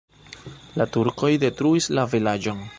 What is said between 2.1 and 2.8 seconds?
vilaĝon.